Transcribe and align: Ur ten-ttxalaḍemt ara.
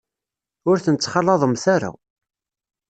Ur 0.69 0.77
ten-ttxalaḍemt 0.79 1.65
ara. 1.75 1.91